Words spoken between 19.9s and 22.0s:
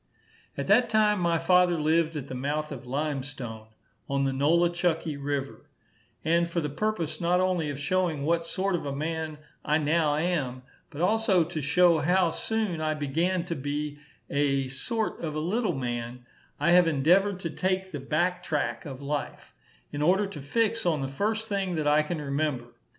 in order to fix on the first thing that